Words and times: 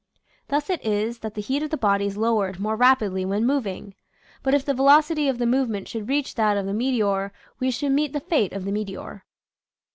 Thus 0.47 0.71
it 0.71 0.83
is 0.83 1.19
that 1.19 1.35
the 1.35 1.41
heat 1.43 1.61
of 1.61 1.69
the 1.69 1.77
body 1.77 2.07
is 2.07 2.17
lowered 2.17 2.59
more 2.59 2.75
rapidly 2.75 3.23
when 3.23 3.45
moving. 3.45 3.93
But 4.41 4.55
if 4.55 4.65
the 4.65 4.73
velocity 4.73 5.27
of 5.27 5.37
the 5.37 5.45
movement 5.45 5.87
should 5.87 6.09
reach 6.09 6.33
that 6.33 6.57
of 6.57 6.65
the 6.65 6.73
meteor 6.73 7.31
we 7.59 7.69
should 7.69 7.91
meet 7.91 8.11
the 8.11 8.19
fate 8.19 8.51
of 8.51 8.65
the 8.65 8.71
meteor. 8.71 9.23